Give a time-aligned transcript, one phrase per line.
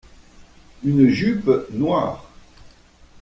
[0.83, 2.25] Une jupe noire.